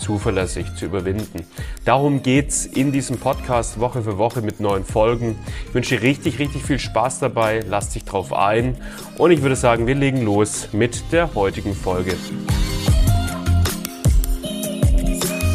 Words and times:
zuverlässig 0.00 0.74
zu 0.74 0.86
überwinden. 0.86 1.46
Darum 1.84 2.22
geht's 2.22 2.66
in 2.66 2.90
diesem 2.90 3.18
Podcast 3.18 3.78
Woche 3.78 4.02
für 4.02 4.18
Woche 4.18 4.42
mit 4.42 4.58
neuen 4.58 4.84
Folgen. 4.84 5.38
Ich 5.68 5.74
wünsche 5.74 5.96
dir 5.96 6.02
richtig, 6.02 6.38
richtig 6.38 6.62
viel 6.62 6.78
Spaß 6.78 7.20
dabei. 7.20 7.60
Lass 7.68 7.90
dich 7.90 8.04
drauf 8.04 8.32
ein. 8.32 8.76
Und 9.18 9.30
ich 9.30 9.42
würde 9.42 9.56
sagen, 9.56 9.86
wir 9.86 9.94
legen 9.94 10.22
los 10.22 10.68
mit 10.72 11.12
der 11.12 11.34
heutigen 11.34 11.74
Folge. 11.74 12.14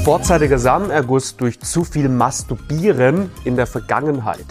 Vorzeitiger 0.06 0.60
Samenerguss 0.60 1.36
durch 1.36 1.60
zu 1.60 1.84
viel 1.84 2.10
Masturbieren 2.10 3.32
in 3.44 3.56
der 3.56 3.66
Vergangenheit. 3.66 4.46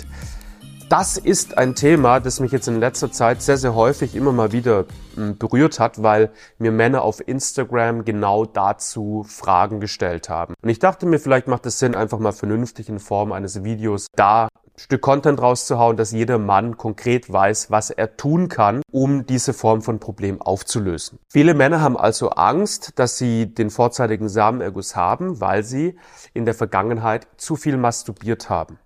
Das 0.96 1.16
ist 1.16 1.58
ein 1.58 1.74
Thema, 1.74 2.20
das 2.20 2.38
mich 2.38 2.52
jetzt 2.52 2.68
in 2.68 2.78
letzter 2.78 3.10
Zeit 3.10 3.42
sehr, 3.42 3.56
sehr 3.56 3.74
häufig 3.74 4.14
immer 4.14 4.30
mal 4.30 4.52
wieder 4.52 4.84
hm, 5.16 5.36
berührt 5.38 5.80
hat, 5.80 6.04
weil 6.04 6.30
mir 6.58 6.70
Männer 6.70 7.02
auf 7.02 7.20
Instagram 7.26 8.04
genau 8.04 8.44
dazu 8.44 9.26
Fragen 9.28 9.80
gestellt 9.80 10.28
haben. 10.28 10.54
Und 10.62 10.68
ich 10.68 10.78
dachte 10.78 11.06
mir, 11.06 11.18
vielleicht 11.18 11.48
macht 11.48 11.66
es 11.66 11.80
Sinn, 11.80 11.96
einfach 11.96 12.20
mal 12.20 12.30
vernünftig 12.30 12.88
in 12.88 13.00
Form 13.00 13.32
eines 13.32 13.64
Videos 13.64 14.06
da 14.14 14.44
ein 14.44 14.78
Stück 14.78 15.00
Content 15.00 15.42
rauszuhauen, 15.42 15.96
dass 15.96 16.12
jeder 16.12 16.38
Mann 16.38 16.76
konkret 16.76 17.32
weiß, 17.32 17.72
was 17.72 17.90
er 17.90 18.16
tun 18.16 18.46
kann, 18.48 18.80
um 18.92 19.26
diese 19.26 19.52
Form 19.52 19.82
von 19.82 19.98
Problem 19.98 20.40
aufzulösen. 20.40 21.18
Viele 21.28 21.54
Männer 21.54 21.80
haben 21.80 21.96
also 21.96 22.30
Angst, 22.30 22.92
dass 23.00 23.18
sie 23.18 23.52
den 23.52 23.70
vorzeitigen 23.70 24.28
Samenerguss 24.28 24.94
haben, 24.94 25.40
weil 25.40 25.64
sie 25.64 25.96
in 26.34 26.44
der 26.44 26.54
Vergangenheit 26.54 27.26
zu 27.36 27.56
viel 27.56 27.78
masturbiert 27.78 28.48
haben. 28.48 28.78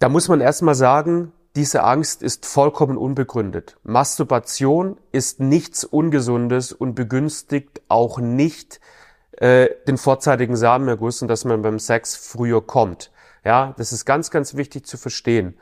Da 0.00 0.08
muss 0.08 0.28
man 0.28 0.40
erstmal 0.40 0.74
sagen, 0.74 1.30
diese 1.56 1.82
Angst 1.82 2.22
ist 2.22 2.46
vollkommen 2.46 2.96
unbegründet. 2.96 3.76
Masturbation 3.82 4.96
ist 5.12 5.40
nichts 5.40 5.84
Ungesundes 5.84 6.72
und 6.72 6.94
begünstigt 6.94 7.82
auch 7.88 8.18
nicht 8.18 8.80
äh, 9.32 9.68
den 9.86 9.98
vorzeitigen 9.98 10.56
Samenerguss 10.56 11.20
und 11.20 11.28
dass 11.28 11.44
man 11.44 11.60
beim 11.60 11.78
Sex 11.78 12.16
früher 12.16 12.66
kommt. 12.66 13.12
Ja, 13.44 13.74
das 13.76 13.92
ist 13.92 14.06
ganz, 14.06 14.30
ganz 14.30 14.54
wichtig 14.54 14.86
zu 14.86 14.96
verstehen. 14.96 15.58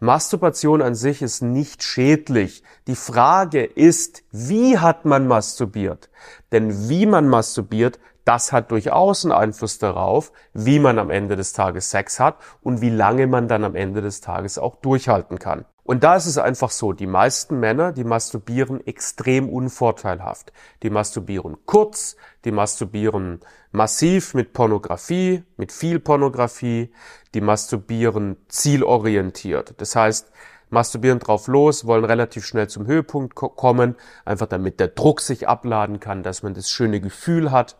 Masturbation 0.00 0.80
an 0.80 0.94
sich 0.94 1.20
ist 1.20 1.42
nicht 1.42 1.82
schädlich. 1.82 2.62
Die 2.86 2.96
Frage 2.96 3.62
ist, 3.62 4.22
wie 4.30 4.78
hat 4.78 5.04
man 5.04 5.28
masturbiert? 5.28 6.08
Denn 6.50 6.88
wie 6.88 7.04
man 7.04 7.28
masturbiert, 7.28 8.00
das 8.24 8.52
hat 8.52 8.70
durchaus 8.70 9.24
einen 9.24 9.32
Einfluss 9.32 9.78
darauf, 9.78 10.32
wie 10.52 10.78
man 10.78 10.98
am 10.98 11.10
Ende 11.10 11.36
des 11.36 11.52
Tages 11.52 11.90
Sex 11.90 12.20
hat 12.20 12.36
und 12.62 12.80
wie 12.80 12.90
lange 12.90 13.26
man 13.26 13.48
dann 13.48 13.64
am 13.64 13.74
Ende 13.74 14.00
des 14.00 14.20
Tages 14.20 14.58
auch 14.58 14.76
durchhalten 14.76 15.38
kann. 15.38 15.64
Und 15.84 16.04
da 16.04 16.14
ist 16.14 16.26
es 16.26 16.38
einfach 16.38 16.70
so, 16.70 16.92
die 16.92 17.08
meisten 17.08 17.58
Männer, 17.58 17.90
die 17.92 18.04
masturbieren 18.04 18.86
extrem 18.86 19.48
unvorteilhaft. 19.48 20.52
Die 20.84 20.90
masturbieren 20.90 21.56
kurz, 21.66 22.16
die 22.44 22.52
masturbieren 22.52 23.40
massiv 23.72 24.34
mit 24.34 24.52
Pornografie, 24.52 25.42
mit 25.56 25.72
viel 25.72 25.98
Pornografie, 25.98 26.92
die 27.34 27.40
masturbieren 27.40 28.36
zielorientiert. 28.46 29.74
Das 29.78 29.96
heißt, 29.96 30.30
masturbieren 30.70 31.18
drauf 31.18 31.48
los, 31.48 31.84
wollen 31.84 32.04
relativ 32.04 32.46
schnell 32.46 32.68
zum 32.68 32.86
Höhepunkt 32.86 33.34
kommen, 33.34 33.96
einfach 34.24 34.46
damit 34.46 34.78
der 34.78 34.88
Druck 34.88 35.20
sich 35.20 35.48
abladen 35.48 35.98
kann, 35.98 36.22
dass 36.22 36.44
man 36.44 36.54
das 36.54 36.70
schöne 36.70 37.00
Gefühl 37.00 37.50
hat 37.50 37.76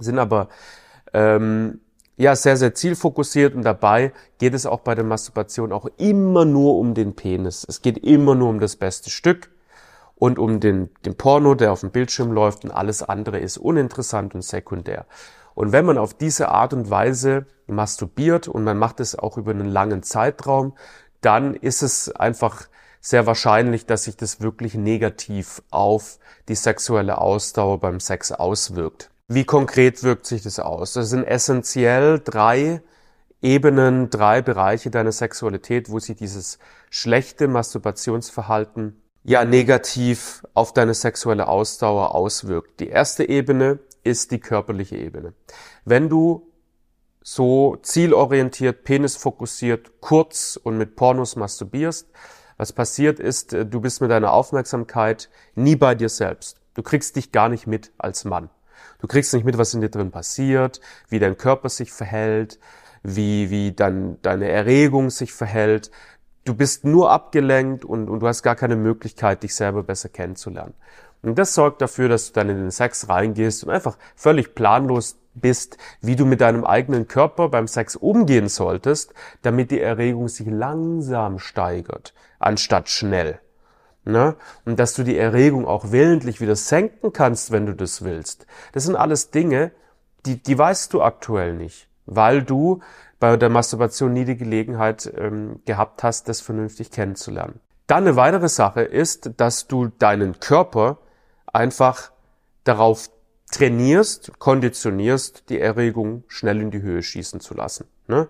sind 0.00 0.18
aber 0.18 0.48
ähm, 1.12 1.80
ja 2.16 2.36
sehr, 2.36 2.56
sehr 2.56 2.74
zielfokussiert 2.74 3.54
und 3.54 3.62
dabei 3.62 4.12
geht 4.38 4.54
es 4.54 4.66
auch 4.66 4.80
bei 4.80 4.94
der 4.94 5.04
Masturbation 5.04 5.72
auch 5.72 5.86
immer 5.96 6.44
nur 6.44 6.76
um 6.76 6.94
den 6.94 7.16
Penis. 7.16 7.64
Es 7.68 7.80
geht 7.82 7.98
immer 7.98 8.34
nur 8.34 8.50
um 8.50 8.60
das 8.60 8.76
beste 8.76 9.10
Stück 9.10 9.50
und 10.16 10.38
um 10.38 10.60
den, 10.60 10.90
den 11.06 11.16
Porno, 11.16 11.54
der 11.54 11.72
auf 11.72 11.80
dem 11.80 11.90
Bildschirm 11.90 12.30
läuft 12.32 12.64
und 12.64 12.70
alles 12.70 13.02
andere 13.02 13.38
ist 13.38 13.56
uninteressant 13.56 14.34
und 14.34 14.42
sekundär. 14.42 15.06
Und 15.54 15.72
wenn 15.72 15.86
man 15.86 15.98
auf 15.98 16.14
diese 16.14 16.50
Art 16.50 16.74
und 16.74 16.90
Weise 16.90 17.46
masturbiert 17.66 18.48
und 18.48 18.64
man 18.64 18.76
macht 18.76 19.00
es 19.00 19.18
auch 19.18 19.38
über 19.38 19.52
einen 19.52 19.68
langen 19.68 20.02
Zeitraum, 20.02 20.74
dann 21.22 21.54
ist 21.54 21.82
es 21.82 22.14
einfach 22.14 22.68
sehr 23.00 23.26
wahrscheinlich, 23.26 23.86
dass 23.86 24.04
sich 24.04 24.16
das 24.16 24.40
wirklich 24.40 24.74
negativ 24.74 25.62
auf 25.70 26.18
die 26.48 26.54
sexuelle 26.54 27.18
Ausdauer 27.18 27.80
beim 27.80 27.98
Sex 27.98 28.30
auswirkt. 28.30 29.10
Wie 29.32 29.44
konkret 29.44 30.02
wirkt 30.02 30.26
sich 30.26 30.42
das 30.42 30.58
aus? 30.58 30.94
Das 30.94 31.08
sind 31.08 31.22
essentiell 31.22 32.18
drei 32.18 32.82
Ebenen, 33.40 34.10
drei 34.10 34.42
Bereiche 34.42 34.90
deiner 34.90 35.12
Sexualität, 35.12 35.88
wo 35.88 36.00
sich 36.00 36.16
dieses 36.16 36.58
schlechte 36.90 37.46
Masturbationsverhalten 37.46 39.00
ja 39.22 39.44
negativ 39.44 40.44
auf 40.52 40.72
deine 40.72 40.94
sexuelle 40.94 41.46
Ausdauer 41.46 42.12
auswirkt. 42.12 42.80
Die 42.80 42.88
erste 42.88 43.28
Ebene 43.28 43.78
ist 44.02 44.32
die 44.32 44.40
körperliche 44.40 44.96
Ebene. 44.96 45.32
Wenn 45.84 46.08
du 46.08 46.50
so 47.22 47.76
zielorientiert, 47.82 48.82
penisfokussiert, 48.82 50.00
kurz 50.00 50.58
und 50.60 50.76
mit 50.76 50.96
Pornos 50.96 51.36
masturbierst, 51.36 52.08
was 52.56 52.72
passiert 52.72 53.20
ist, 53.20 53.52
du 53.52 53.80
bist 53.80 54.00
mit 54.00 54.10
deiner 54.10 54.32
Aufmerksamkeit 54.32 55.30
nie 55.54 55.76
bei 55.76 55.94
dir 55.94 56.08
selbst. 56.08 56.60
Du 56.74 56.82
kriegst 56.82 57.14
dich 57.14 57.30
gar 57.30 57.48
nicht 57.48 57.68
mit 57.68 57.92
als 57.96 58.24
Mann. 58.24 58.50
Du 59.00 59.06
kriegst 59.06 59.32
nicht 59.34 59.44
mit, 59.44 59.58
was 59.58 59.74
in 59.74 59.80
dir 59.80 59.88
drin 59.88 60.10
passiert, 60.10 60.80
wie 61.08 61.18
dein 61.18 61.36
Körper 61.36 61.68
sich 61.68 61.92
verhält, 61.92 62.58
wie, 63.02 63.50
wie 63.50 63.72
dann 63.72 64.20
deine 64.22 64.48
Erregung 64.48 65.10
sich 65.10 65.32
verhält. 65.32 65.90
Du 66.44 66.54
bist 66.54 66.84
nur 66.84 67.10
abgelenkt 67.10 67.84
und, 67.84 68.08
und 68.08 68.20
du 68.20 68.26
hast 68.26 68.42
gar 68.42 68.56
keine 68.56 68.76
Möglichkeit, 68.76 69.42
dich 69.42 69.54
selber 69.54 69.82
besser 69.82 70.08
kennenzulernen. 70.08 70.74
Und 71.22 71.38
das 71.38 71.54
sorgt 71.54 71.82
dafür, 71.82 72.08
dass 72.08 72.28
du 72.28 72.32
dann 72.32 72.48
in 72.48 72.56
den 72.56 72.70
Sex 72.70 73.08
reingehst 73.08 73.64
und 73.64 73.70
einfach 73.70 73.98
völlig 74.16 74.54
planlos 74.54 75.18
bist, 75.34 75.76
wie 76.00 76.16
du 76.16 76.24
mit 76.24 76.40
deinem 76.40 76.64
eigenen 76.64 77.08
Körper 77.08 77.48
beim 77.48 77.68
Sex 77.68 77.94
umgehen 77.94 78.48
solltest, 78.48 79.14
damit 79.42 79.70
die 79.70 79.80
Erregung 79.80 80.28
sich 80.28 80.46
langsam 80.46 81.38
steigert, 81.38 82.14
anstatt 82.38 82.88
schnell. 82.88 83.40
Ne? 84.04 84.36
Und 84.64 84.78
dass 84.78 84.94
du 84.94 85.02
die 85.02 85.18
Erregung 85.18 85.66
auch 85.66 85.92
willentlich 85.92 86.40
wieder 86.40 86.56
senken 86.56 87.12
kannst, 87.12 87.50
wenn 87.50 87.66
du 87.66 87.74
das 87.74 88.02
willst. 88.02 88.46
Das 88.72 88.84
sind 88.84 88.96
alles 88.96 89.30
Dinge, 89.30 89.72
die, 90.26 90.42
die 90.42 90.58
weißt 90.58 90.92
du 90.92 91.02
aktuell 91.02 91.54
nicht, 91.54 91.88
weil 92.06 92.42
du 92.42 92.80
bei 93.18 93.36
der 93.36 93.50
Masturbation 93.50 94.12
nie 94.12 94.24
die 94.24 94.36
Gelegenheit 94.36 95.12
ähm, 95.16 95.60
gehabt 95.66 96.02
hast, 96.02 96.28
das 96.28 96.40
vernünftig 96.40 96.90
kennenzulernen. 96.90 97.60
Dann 97.86 98.04
eine 98.06 98.16
weitere 98.16 98.48
Sache 98.48 98.82
ist, 98.82 99.32
dass 99.36 99.66
du 99.66 99.88
deinen 99.88 100.40
Körper 100.40 100.98
einfach 101.46 102.12
darauf 102.64 103.10
trainierst, 103.50 104.38
konditionierst, 104.38 105.48
die 105.50 105.60
Erregung 105.60 106.24
schnell 106.28 106.60
in 106.60 106.70
die 106.70 106.82
Höhe 106.82 107.02
schießen 107.02 107.40
zu 107.40 107.54
lassen. 107.54 107.86
Ne? 108.06 108.28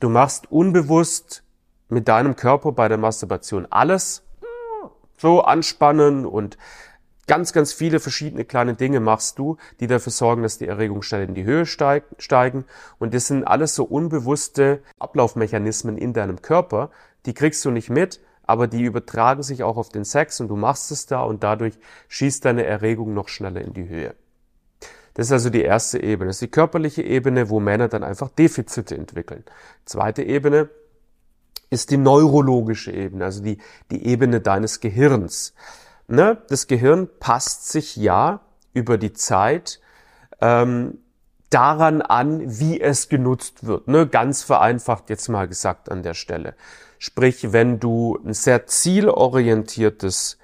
Du 0.00 0.08
machst 0.08 0.50
unbewusst 0.50 1.42
mit 1.88 2.08
deinem 2.08 2.36
Körper 2.36 2.72
bei 2.72 2.88
der 2.88 2.98
Masturbation 2.98 3.66
alles, 3.70 4.22
so 5.16 5.42
anspannen 5.42 6.26
und 6.26 6.58
ganz, 7.26 7.52
ganz 7.52 7.72
viele 7.72 8.00
verschiedene 8.00 8.44
kleine 8.44 8.74
Dinge 8.74 9.00
machst 9.00 9.38
du, 9.38 9.56
die 9.80 9.86
dafür 9.86 10.12
sorgen, 10.12 10.42
dass 10.42 10.58
die 10.58 10.66
Erregung 10.66 11.02
schnell 11.02 11.28
in 11.28 11.34
die 11.34 11.44
Höhe 11.44 11.66
steigen. 11.66 12.64
Und 12.98 13.14
das 13.14 13.26
sind 13.26 13.44
alles 13.44 13.74
so 13.74 13.84
unbewusste 13.84 14.82
Ablaufmechanismen 14.98 15.98
in 15.98 16.12
deinem 16.12 16.42
Körper, 16.42 16.90
die 17.26 17.34
kriegst 17.34 17.64
du 17.64 17.70
nicht 17.70 17.90
mit, 17.90 18.20
aber 18.44 18.68
die 18.68 18.82
übertragen 18.82 19.42
sich 19.42 19.64
auch 19.64 19.76
auf 19.76 19.88
den 19.88 20.04
Sex 20.04 20.40
und 20.40 20.48
du 20.48 20.56
machst 20.56 20.92
es 20.92 21.06
da 21.06 21.22
und 21.22 21.42
dadurch 21.42 21.74
schießt 22.08 22.44
deine 22.44 22.64
Erregung 22.64 23.12
noch 23.12 23.28
schneller 23.28 23.60
in 23.60 23.74
die 23.74 23.88
Höhe. 23.88 24.14
Das 25.14 25.26
ist 25.26 25.32
also 25.32 25.50
die 25.50 25.62
erste 25.62 26.00
Ebene. 26.00 26.28
Das 26.28 26.36
ist 26.36 26.42
die 26.42 26.50
körperliche 26.50 27.02
Ebene, 27.02 27.48
wo 27.48 27.58
Männer 27.58 27.88
dann 27.88 28.04
einfach 28.04 28.28
Defizite 28.28 28.94
entwickeln. 28.96 29.44
Zweite 29.86 30.22
Ebene, 30.22 30.68
ist 31.70 31.90
die 31.90 31.96
neurologische 31.96 32.92
Ebene, 32.92 33.24
also 33.24 33.42
die, 33.42 33.58
die 33.90 34.06
Ebene 34.06 34.40
deines 34.40 34.80
Gehirns. 34.80 35.54
Ne? 36.08 36.38
Das 36.48 36.66
Gehirn 36.66 37.08
passt 37.18 37.68
sich 37.70 37.96
ja 37.96 38.40
über 38.72 38.98
die 38.98 39.12
Zeit 39.12 39.80
ähm, 40.40 40.98
daran 41.50 42.02
an, 42.02 42.42
wie 42.60 42.80
es 42.80 43.08
genutzt 43.08 43.66
wird. 43.66 43.88
Ne? 43.88 44.06
Ganz 44.06 44.42
vereinfacht 44.42 45.10
jetzt 45.10 45.28
mal 45.28 45.48
gesagt 45.48 45.90
an 45.90 46.02
der 46.02 46.14
Stelle. 46.14 46.54
Sprich, 46.98 47.52
wenn 47.52 47.78
du 47.78 48.18
ein 48.24 48.34
sehr 48.34 48.66
zielorientiertes, 48.66 50.38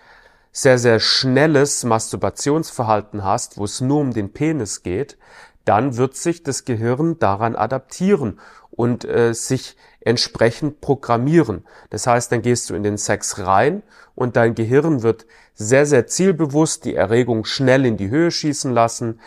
sehr, 0.50 0.78
sehr 0.78 1.00
schnelles 1.00 1.84
Masturbationsverhalten 1.84 3.24
hast, 3.24 3.56
wo 3.56 3.64
es 3.64 3.80
nur 3.80 4.00
um 4.00 4.12
den 4.12 4.32
Penis 4.32 4.82
geht, 4.82 5.16
dann 5.64 5.96
wird 5.96 6.16
sich 6.16 6.42
das 6.42 6.64
Gehirn 6.64 7.18
daran 7.18 7.56
adaptieren 7.56 8.40
und 8.70 9.04
äh, 9.04 9.32
sich 9.32 9.76
entsprechend 10.04 10.80
programmieren. 10.80 11.64
Das 11.90 12.06
heißt, 12.06 12.32
dann 12.32 12.42
gehst 12.42 12.70
du 12.70 12.74
in 12.74 12.82
den 12.82 12.98
Sex 12.98 13.38
rein 13.38 13.82
und 14.14 14.36
dein 14.36 14.54
Gehirn 14.54 15.02
wird 15.02 15.26
sehr, 15.54 15.86
sehr 15.86 16.06
zielbewusst 16.06 16.84
die 16.84 16.94
Erregung 16.94 17.44
schnell 17.44 17.86
in 17.86 17.96
die 17.96 18.10
Höhe 18.10 18.30
schießen 18.30 18.72
lassen, 18.72 19.20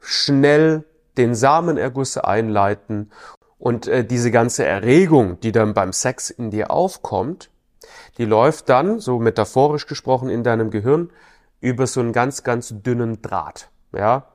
schnell 0.00 0.84
den 1.16 1.34
Samenerguss 1.34 2.16
einleiten 2.16 3.10
und 3.58 3.88
äh, 3.88 4.04
diese 4.04 4.30
ganze 4.30 4.64
Erregung, 4.64 5.40
die 5.40 5.52
dann 5.52 5.74
beim 5.74 5.92
Sex 5.92 6.30
in 6.30 6.50
dir 6.50 6.70
aufkommt, 6.70 7.50
die 8.18 8.24
läuft 8.24 8.68
dann, 8.68 9.00
so 9.00 9.18
metaphorisch 9.18 9.86
gesprochen, 9.86 10.28
in 10.28 10.44
deinem 10.44 10.70
Gehirn 10.70 11.10
über 11.60 11.86
so 11.86 12.00
einen 12.00 12.12
ganz, 12.12 12.44
ganz 12.44 12.72
dünnen 12.82 13.22
Draht. 13.22 13.70
Ja, 13.92 14.26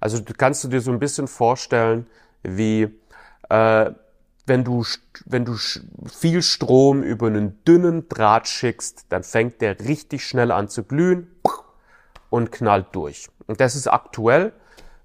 also 0.00 0.22
kannst 0.36 0.64
du 0.64 0.68
dir 0.68 0.80
so 0.80 0.90
ein 0.90 0.98
bisschen 0.98 1.28
vorstellen, 1.28 2.06
wie 2.42 2.88
äh, 3.48 3.90
wenn 4.48 4.64
du, 4.64 4.84
wenn 5.26 5.44
du 5.44 5.54
viel 6.06 6.42
Strom 6.42 7.02
über 7.02 7.26
einen 7.26 7.62
dünnen 7.64 8.08
Draht 8.08 8.48
schickst, 8.48 9.06
dann 9.10 9.22
fängt 9.22 9.60
der 9.60 9.78
richtig 9.80 10.26
schnell 10.26 10.50
an 10.50 10.68
zu 10.68 10.84
glühen 10.84 11.28
und 12.30 12.52
knallt 12.52 12.88
durch. 12.92 13.28
Und 13.46 13.60
das 13.60 13.76
ist 13.76 13.86
aktuell 13.86 14.52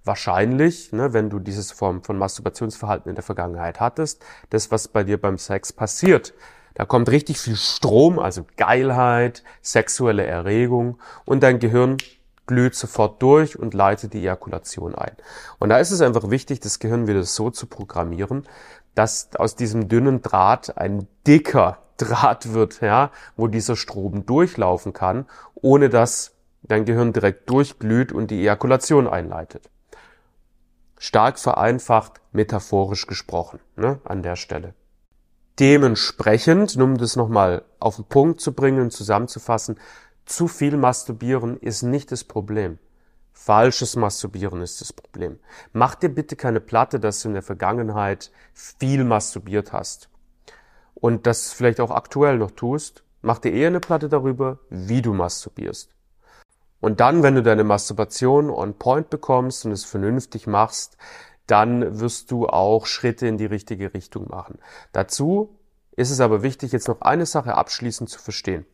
wahrscheinlich, 0.03 0.91
ne, 0.91 1.13
wenn 1.13 1.29
du 1.29 1.39
dieses 1.39 1.71
Form 1.71 2.03
von 2.03 2.17
Masturbationsverhalten 2.17 3.09
in 3.09 3.15
der 3.15 3.23
Vergangenheit 3.23 3.79
hattest, 3.79 4.23
das, 4.49 4.71
was 4.71 4.87
bei 4.87 5.03
dir 5.03 5.19
beim 5.19 5.37
Sex 5.37 5.71
passiert. 5.71 6.33
Da 6.73 6.85
kommt 6.85 7.09
richtig 7.09 7.39
viel 7.39 7.55
Strom, 7.55 8.19
also 8.19 8.45
Geilheit, 8.57 9.43
sexuelle 9.61 10.25
Erregung 10.25 10.99
und 11.23 11.43
dein 11.43 11.59
Gehirn 11.59 11.97
glüht 12.45 12.75
sofort 12.75 13.21
durch 13.21 13.57
und 13.57 13.73
leitet 13.73 14.13
die 14.13 14.19
Ejakulation 14.19 14.95
ein. 14.95 15.15
Und 15.59 15.69
da 15.69 15.77
ist 15.77 15.91
es 15.91 16.01
einfach 16.01 16.29
wichtig, 16.29 16.59
das 16.59 16.79
Gehirn 16.79 17.07
wieder 17.07 17.23
so 17.23 17.49
zu 17.49 17.67
programmieren, 17.67 18.47
dass 18.95 19.35
aus 19.35 19.55
diesem 19.55 19.87
dünnen 19.87 20.21
Draht 20.21 20.77
ein 20.77 21.07
dicker 21.25 21.79
Draht 21.97 22.53
wird, 22.53 22.81
ja, 22.81 23.11
wo 23.37 23.47
dieser 23.47 23.75
Strom 23.75 24.25
durchlaufen 24.25 24.93
kann, 24.93 25.25
ohne 25.53 25.89
dass 25.89 26.33
dein 26.63 26.85
Gehirn 26.85 27.13
direkt 27.13 27.49
durchglüht 27.49 28.11
und 28.11 28.31
die 28.31 28.41
Ejakulation 28.41 29.07
einleitet. 29.07 29.69
Stark 30.97 31.37
vereinfacht, 31.37 32.21
metaphorisch 32.31 33.07
gesprochen, 33.07 33.59
ne, 33.75 33.99
an 34.05 34.23
der 34.23 34.35
Stelle. 34.35 34.73
Dementsprechend, 35.59 36.75
um 36.77 36.97
das 36.97 37.15
nochmal 37.15 37.63
auf 37.79 37.97
den 37.97 38.05
Punkt 38.05 38.41
zu 38.41 38.53
bringen 38.53 38.81
und 38.81 38.91
zusammenzufassen, 38.91 39.77
zu 40.25 40.47
viel 40.47 40.77
Masturbieren 40.77 41.57
ist 41.57 41.83
nicht 41.83 42.11
das 42.11 42.23
Problem. 42.23 42.79
Falsches 43.33 43.95
Masturbieren 43.95 44.61
ist 44.61 44.79
das 44.79 44.93
Problem. 44.93 45.39
Mach 45.73 45.95
dir 45.95 46.09
bitte 46.09 46.35
keine 46.35 46.59
Platte, 46.59 46.99
dass 46.99 47.21
du 47.21 47.29
in 47.29 47.33
der 47.33 47.43
Vergangenheit 47.43 48.31
viel 48.53 49.03
masturbiert 49.03 49.73
hast. 49.73 50.09
Und 50.93 51.25
das 51.25 51.51
vielleicht 51.51 51.81
auch 51.81 51.91
aktuell 51.91 52.37
noch 52.37 52.51
tust. 52.51 53.03
Mach 53.21 53.39
dir 53.39 53.51
eher 53.51 53.67
eine 53.67 53.79
Platte 53.79 54.07
darüber, 54.07 54.59
wie 54.69 55.01
du 55.01 55.13
masturbierst. 55.13 55.89
Und 56.79 56.99
dann, 56.99 57.23
wenn 57.23 57.35
du 57.35 57.41
deine 57.41 57.63
Masturbation 57.63 58.49
on 58.49 58.77
point 58.77 59.09
bekommst 59.09 59.65
und 59.65 59.71
es 59.71 59.85
vernünftig 59.85 60.47
machst, 60.47 60.97
dann 61.47 61.99
wirst 61.99 62.31
du 62.31 62.47
auch 62.47 62.85
Schritte 62.85 63.27
in 63.27 63.37
die 63.37 63.45
richtige 63.45 63.93
Richtung 63.93 64.29
machen. 64.29 64.59
Dazu 64.91 65.57
ist 65.95 66.11
es 66.11 66.19
aber 66.19 66.43
wichtig, 66.43 66.71
jetzt 66.71 66.87
noch 66.87 67.01
eine 67.01 67.25
Sache 67.25 67.55
abschließend 67.55 68.09
zu 68.09 68.19
verstehen. 68.19 68.65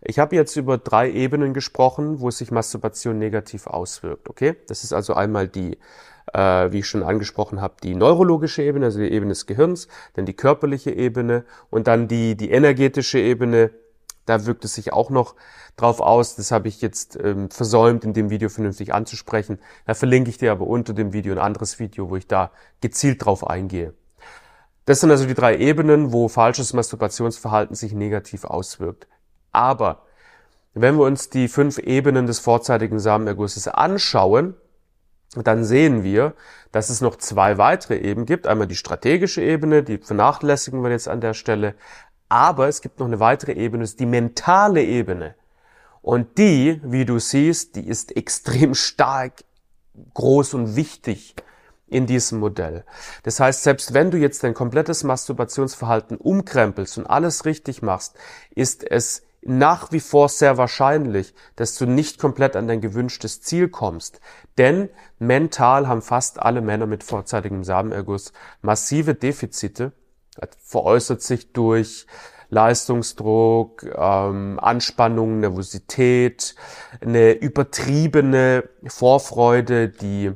Ich 0.00 0.18
habe 0.18 0.36
jetzt 0.36 0.56
über 0.56 0.78
drei 0.78 1.10
Ebenen 1.10 1.54
gesprochen, 1.54 2.20
wo 2.20 2.30
sich 2.30 2.50
Masturbation 2.50 3.18
negativ 3.18 3.66
auswirkt. 3.66 4.28
Okay, 4.28 4.56
das 4.68 4.84
ist 4.84 4.92
also 4.92 5.14
einmal 5.14 5.48
die, 5.48 5.78
äh, 6.32 6.70
wie 6.72 6.80
ich 6.80 6.86
schon 6.86 7.02
angesprochen 7.02 7.60
habe, 7.60 7.74
die 7.82 7.94
neurologische 7.94 8.62
Ebene, 8.62 8.86
also 8.86 8.98
die 8.98 9.10
Ebene 9.10 9.30
des 9.30 9.46
Gehirns, 9.46 9.88
dann 10.14 10.26
die 10.26 10.34
körperliche 10.34 10.90
Ebene 10.90 11.44
und 11.70 11.86
dann 11.86 12.08
die 12.08 12.36
die 12.36 12.50
energetische 12.50 13.18
Ebene. 13.18 13.70
Da 14.26 14.44
wirkt 14.44 14.64
es 14.64 14.74
sich 14.74 14.92
auch 14.92 15.10
noch 15.10 15.36
drauf 15.76 16.00
aus. 16.00 16.34
Das 16.34 16.50
habe 16.50 16.66
ich 16.68 16.82
jetzt 16.82 17.16
ähm, 17.22 17.48
versäumt, 17.50 18.04
in 18.04 18.12
dem 18.12 18.28
Video 18.28 18.48
vernünftig 18.48 18.92
anzusprechen. 18.92 19.60
Da 19.86 19.94
verlinke 19.94 20.30
ich 20.30 20.38
dir 20.38 20.50
aber 20.50 20.66
unter 20.66 20.94
dem 20.94 21.12
Video 21.12 21.32
ein 21.32 21.38
anderes 21.38 21.78
Video, 21.78 22.10
wo 22.10 22.16
ich 22.16 22.26
da 22.26 22.50
gezielt 22.80 23.24
drauf 23.24 23.46
eingehe. 23.46 23.94
Das 24.84 25.00
sind 25.00 25.10
also 25.10 25.26
die 25.26 25.34
drei 25.34 25.58
Ebenen, 25.58 26.12
wo 26.12 26.28
falsches 26.28 26.72
Masturbationsverhalten 26.72 27.74
sich 27.74 27.92
negativ 27.92 28.44
auswirkt. 28.44 29.08
Aber 29.56 30.02
wenn 30.74 30.98
wir 30.98 31.04
uns 31.04 31.30
die 31.30 31.48
fünf 31.48 31.78
Ebenen 31.78 32.26
des 32.26 32.40
vorzeitigen 32.40 32.98
Samenergusses 32.98 33.68
anschauen, 33.68 34.54
dann 35.34 35.64
sehen 35.64 36.04
wir, 36.04 36.34
dass 36.72 36.90
es 36.90 37.00
noch 37.00 37.16
zwei 37.16 37.56
weitere 37.56 37.96
Ebenen 37.96 38.26
gibt. 38.26 38.46
Einmal 38.46 38.66
die 38.66 38.76
strategische 38.76 39.40
Ebene, 39.40 39.82
die 39.82 39.96
vernachlässigen 39.96 40.82
wir 40.82 40.90
jetzt 40.90 41.08
an 41.08 41.22
der 41.22 41.32
Stelle. 41.32 41.74
Aber 42.28 42.68
es 42.68 42.82
gibt 42.82 43.00
noch 43.00 43.06
eine 43.06 43.18
weitere 43.18 43.52
Ebene, 43.52 43.84
das 43.84 43.92
ist 43.92 44.00
die 44.00 44.06
mentale 44.06 44.84
Ebene. 44.84 45.34
Und 46.02 46.36
die, 46.36 46.78
wie 46.84 47.06
du 47.06 47.18
siehst, 47.18 47.76
die 47.76 47.88
ist 47.88 48.14
extrem 48.14 48.74
stark, 48.74 49.42
groß 50.12 50.52
und 50.52 50.76
wichtig 50.76 51.34
in 51.86 52.06
diesem 52.06 52.40
Modell. 52.40 52.84
Das 53.22 53.40
heißt, 53.40 53.62
selbst 53.62 53.94
wenn 53.94 54.10
du 54.10 54.18
jetzt 54.18 54.44
dein 54.44 54.52
komplettes 54.52 55.02
Masturbationsverhalten 55.02 56.18
umkrempelst 56.18 56.98
und 56.98 57.06
alles 57.06 57.46
richtig 57.46 57.80
machst, 57.80 58.18
ist 58.54 58.84
es 58.88 59.22
nach 59.46 59.92
wie 59.92 60.00
vor 60.00 60.28
sehr 60.28 60.58
wahrscheinlich, 60.58 61.34
dass 61.54 61.76
du 61.76 61.86
nicht 61.86 62.18
komplett 62.18 62.56
an 62.56 62.66
dein 62.66 62.80
gewünschtes 62.80 63.42
Ziel 63.42 63.68
kommst. 63.68 64.20
Denn 64.58 64.88
mental 65.18 65.86
haben 65.86 66.02
fast 66.02 66.40
alle 66.40 66.60
Männer 66.60 66.86
mit 66.86 67.04
vorzeitigem 67.04 67.62
Samenerguss 67.62 68.32
massive 68.60 69.14
Defizite. 69.14 69.92
Das 70.36 70.50
veräußert 70.62 71.22
sich 71.22 71.52
durch 71.52 72.06
Leistungsdruck, 72.48 73.84
ähm, 73.96 74.58
Anspannung, 74.60 75.40
Nervosität, 75.40 76.54
eine 77.00 77.32
übertriebene 77.32 78.68
Vorfreude, 78.86 79.88
die 79.88 80.32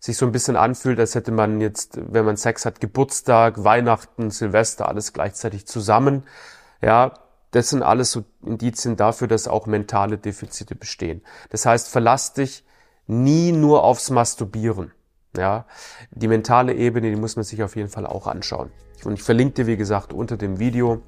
sich 0.00 0.16
so 0.16 0.26
ein 0.26 0.32
bisschen 0.32 0.56
anfühlt, 0.56 1.00
als 1.00 1.14
hätte 1.14 1.32
man 1.32 1.60
jetzt, 1.60 1.98
wenn 2.12 2.24
man 2.24 2.36
Sex 2.36 2.64
hat, 2.64 2.80
Geburtstag, 2.80 3.64
Weihnachten, 3.64 4.30
Silvester, 4.30 4.88
alles 4.88 5.12
gleichzeitig 5.12 5.66
zusammen. 5.66 6.24
Ja, 6.80 7.14
das 7.50 7.70
sind 7.70 7.82
alles 7.82 8.12
so 8.12 8.24
Indizien 8.44 8.96
dafür, 8.96 9.28
dass 9.28 9.48
auch 9.48 9.66
mentale 9.66 10.18
Defizite 10.18 10.74
bestehen. 10.74 11.22
Das 11.50 11.66
heißt, 11.66 11.88
verlass 11.88 12.34
dich 12.34 12.64
nie 13.06 13.52
nur 13.52 13.84
aufs 13.84 14.10
Masturbieren. 14.10 14.92
Ja, 15.36 15.66
die 16.10 16.28
mentale 16.28 16.74
Ebene, 16.74 17.10
die 17.10 17.16
muss 17.16 17.36
man 17.36 17.44
sich 17.44 17.62
auf 17.62 17.76
jeden 17.76 17.90
Fall 17.90 18.06
auch 18.06 18.26
anschauen. 18.26 18.70
Und 19.04 19.14
ich 19.14 19.22
verlinke 19.22 19.54
dir, 19.54 19.66
wie 19.66 19.76
gesagt, 19.76 20.12
unter 20.12 20.36
dem 20.36 20.58
Video 20.58 21.02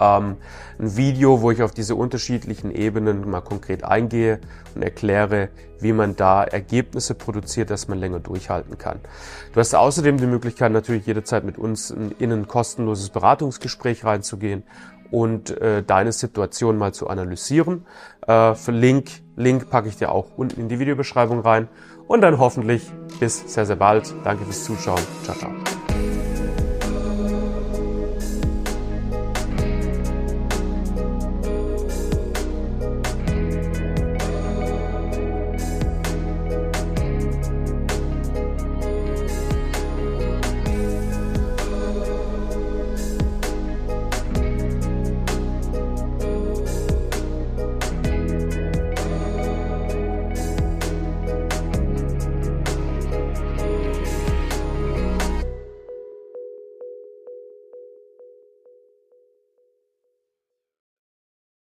ähm, 0.00 0.36
ein 0.78 0.96
Video, 0.96 1.42
wo 1.42 1.50
ich 1.50 1.62
auf 1.62 1.72
diese 1.72 1.94
unterschiedlichen 1.94 2.74
Ebenen 2.74 3.28
mal 3.28 3.42
konkret 3.42 3.84
eingehe 3.84 4.40
und 4.74 4.82
erkläre, 4.82 5.50
wie 5.78 5.92
man 5.92 6.16
da 6.16 6.42
Ergebnisse 6.42 7.14
produziert, 7.14 7.70
dass 7.70 7.88
man 7.88 7.98
länger 7.98 8.20
durchhalten 8.20 8.78
kann. 8.78 9.00
Du 9.52 9.60
hast 9.60 9.74
außerdem 9.74 10.16
die 10.16 10.26
Möglichkeit, 10.26 10.72
natürlich 10.72 11.06
jederzeit 11.06 11.44
mit 11.44 11.58
uns 11.58 11.90
in 11.90 12.32
ein 12.32 12.48
kostenloses 12.48 13.10
Beratungsgespräch 13.10 14.04
reinzugehen 14.04 14.64
und 15.10 15.50
äh, 15.50 15.82
deine 15.82 16.12
Situation 16.12 16.78
mal 16.78 16.92
zu 16.92 17.08
analysieren. 17.08 17.86
Äh, 18.26 18.54
für 18.54 18.72
Link, 18.72 19.10
Link 19.36 19.70
packe 19.70 19.88
ich 19.88 19.96
dir 19.96 20.12
auch 20.12 20.36
unten 20.36 20.60
in 20.60 20.68
die 20.68 20.78
Videobeschreibung 20.78 21.40
rein. 21.40 21.68
Und 22.06 22.22
dann 22.22 22.38
hoffentlich 22.38 22.90
bis 23.20 23.52
sehr, 23.52 23.66
sehr 23.66 23.76
bald. 23.76 24.14
Danke 24.24 24.44
fürs 24.44 24.64
Zuschauen. 24.64 25.02
Ciao, 25.24 25.36
ciao. 25.36 25.79